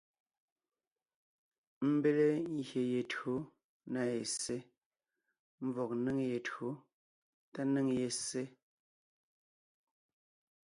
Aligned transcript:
Ḿbéle 1.91 2.29
ngyè 2.55 2.83
ye 2.93 3.01
tÿǒ 3.11 3.33
na 3.91 4.01
ye 4.11 4.19
ssé 4.31 4.57
(ḿvɔg 5.67 5.91
ńnéŋ 5.97 6.17
ye 6.29 6.37
tÿǒ 6.47 6.69
tá 7.53 7.61
ńnéŋ 7.67 7.87
ye 7.99 8.07
ssé). 8.17 8.43